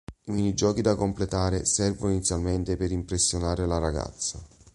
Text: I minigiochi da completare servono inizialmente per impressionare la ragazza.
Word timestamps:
I 0.25 0.31
minigiochi 0.31 0.81
da 0.81 0.95
completare 0.95 1.63
servono 1.63 2.13
inizialmente 2.13 2.75
per 2.75 2.91
impressionare 2.91 3.67
la 3.67 3.77
ragazza. 3.77 4.43